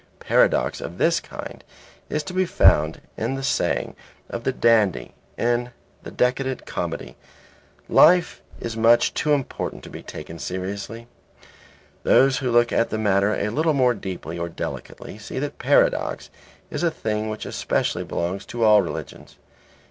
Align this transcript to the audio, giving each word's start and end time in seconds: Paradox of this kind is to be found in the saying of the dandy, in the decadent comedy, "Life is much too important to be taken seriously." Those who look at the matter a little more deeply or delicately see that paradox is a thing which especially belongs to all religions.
Paradox 0.19 0.81
of 0.81 0.97
this 0.97 1.19
kind 1.19 1.63
is 2.09 2.23
to 2.23 2.33
be 2.33 2.43
found 2.43 3.01
in 3.17 3.35
the 3.35 3.43
saying 3.43 3.95
of 4.31 4.43
the 4.45 4.51
dandy, 4.51 5.13
in 5.37 5.69
the 6.01 6.09
decadent 6.09 6.65
comedy, 6.65 7.15
"Life 7.87 8.41
is 8.59 8.75
much 8.75 9.13
too 9.13 9.33
important 9.33 9.83
to 9.83 9.91
be 9.91 10.01
taken 10.01 10.39
seriously." 10.39 11.05
Those 12.01 12.39
who 12.39 12.49
look 12.49 12.71
at 12.73 12.89
the 12.89 12.97
matter 12.97 13.35
a 13.35 13.49
little 13.49 13.73
more 13.73 13.93
deeply 13.93 14.39
or 14.39 14.49
delicately 14.49 15.19
see 15.19 15.37
that 15.37 15.59
paradox 15.59 16.31
is 16.71 16.81
a 16.81 16.89
thing 16.89 17.29
which 17.29 17.45
especially 17.45 18.03
belongs 18.03 18.43
to 18.47 18.63
all 18.63 18.81
religions. 18.81 19.37